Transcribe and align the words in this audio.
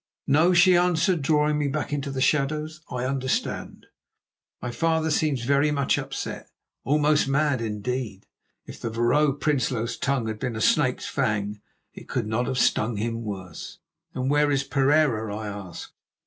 "No," 0.25 0.51
she 0.51 0.75
answered, 0.75 1.21
drawing 1.21 1.59
me 1.59 1.67
back 1.67 1.93
into 1.93 2.09
the 2.09 2.21
shadows, 2.21 2.81
"I 2.89 3.05
understand. 3.05 3.85
My 4.59 4.71
father 4.71 5.11
seems 5.11 5.43
very 5.45 5.69
much 5.69 5.99
upset, 5.99 6.49
almost 6.83 7.27
mad, 7.27 7.61
indeed. 7.61 8.25
If 8.65 8.81
the 8.81 8.89
Vrouw 8.89 9.33
Prinsloo's 9.39 9.97
tongue 9.97 10.25
had 10.27 10.39
been 10.39 10.55
a 10.55 10.59
snake's 10.59 11.05
fang, 11.05 11.61
it 11.93 12.09
could 12.09 12.25
not 12.25 12.47
have 12.47 12.57
stung 12.57 12.97
him 12.97 13.21
worse." 13.21 13.77
"And 14.15 14.27
where 14.31 14.49
is 14.49 14.63
Pereira?" 14.63 15.37
I 15.37 15.47
asked. 15.47 15.93